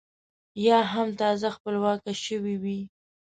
[0.65, 2.79] یا هم تازه خپلواکه شوې وي.